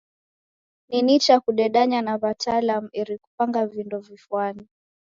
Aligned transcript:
Ni 0.89 0.99
nicha 1.07 1.35
kudedanya 1.43 1.99
na 2.05 2.13
w'atalamu 2.21 2.89
eri 3.01 3.15
kupanga 3.23 3.59
vindo 3.71 3.97
vifwane. 4.07 4.63